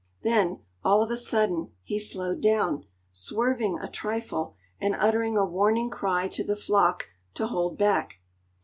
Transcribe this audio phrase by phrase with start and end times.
[0.23, 5.91] Then, all of a sudden he slowed down, swerving a trifle, and uttering a warning
[5.91, 8.19] cry to the flock to hold back.